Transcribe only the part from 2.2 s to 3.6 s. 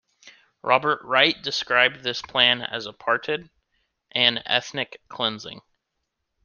plan as "apartheid"